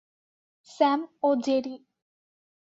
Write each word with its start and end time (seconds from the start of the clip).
Sam, 0.69 0.99
ও 1.23 1.29
Jerry. 1.45 1.75